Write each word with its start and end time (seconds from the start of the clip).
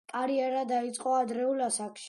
კარიერა 0.13 0.63
დაიწყო 0.73 1.15
ადრეულ 1.19 1.65
ასაკში. 1.71 1.99